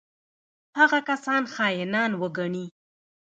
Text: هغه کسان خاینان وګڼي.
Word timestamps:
هغه 0.79 0.99
کسان 1.09 1.43
خاینان 1.53 2.11
وګڼي. 2.21 2.65